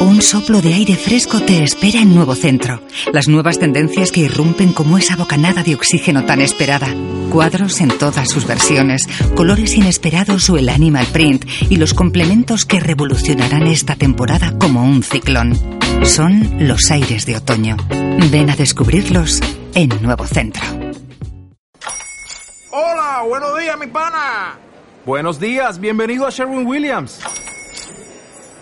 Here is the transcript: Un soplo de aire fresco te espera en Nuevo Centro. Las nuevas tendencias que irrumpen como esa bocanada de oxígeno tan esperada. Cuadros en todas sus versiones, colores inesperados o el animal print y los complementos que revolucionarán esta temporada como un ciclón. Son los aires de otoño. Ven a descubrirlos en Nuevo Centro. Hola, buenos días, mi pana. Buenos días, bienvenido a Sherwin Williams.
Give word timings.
Un 0.00 0.20
soplo 0.22 0.60
de 0.60 0.74
aire 0.74 0.94
fresco 0.94 1.40
te 1.40 1.62
espera 1.62 2.00
en 2.00 2.14
Nuevo 2.14 2.34
Centro. 2.34 2.80
Las 3.12 3.28
nuevas 3.28 3.58
tendencias 3.58 4.12
que 4.12 4.20
irrumpen 4.20 4.72
como 4.72 4.98
esa 4.98 5.16
bocanada 5.16 5.62
de 5.62 5.74
oxígeno 5.74 6.24
tan 6.24 6.40
esperada. 6.40 6.88
Cuadros 7.30 7.80
en 7.80 7.88
todas 7.88 8.28
sus 8.28 8.46
versiones, 8.46 9.06
colores 9.34 9.76
inesperados 9.76 10.48
o 10.50 10.58
el 10.58 10.68
animal 10.68 11.06
print 11.12 11.44
y 11.70 11.76
los 11.76 11.94
complementos 11.94 12.64
que 12.64 12.78
revolucionarán 12.78 13.66
esta 13.66 13.96
temporada 13.96 14.56
como 14.58 14.82
un 14.84 15.02
ciclón. 15.02 15.58
Son 16.04 16.66
los 16.68 16.90
aires 16.90 17.26
de 17.26 17.36
otoño. 17.36 17.76
Ven 18.30 18.50
a 18.50 18.56
descubrirlos 18.56 19.40
en 19.74 19.88
Nuevo 20.02 20.26
Centro. 20.26 20.62
Hola, 22.70 23.22
buenos 23.26 23.58
días, 23.58 23.78
mi 23.78 23.86
pana. 23.86 24.58
Buenos 25.06 25.40
días, 25.40 25.80
bienvenido 25.80 26.26
a 26.26 26.30
Sherwin 26.30 26.66
Williams. 26.66 27.20